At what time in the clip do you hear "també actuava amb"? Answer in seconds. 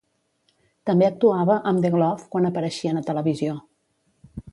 0.89-1.83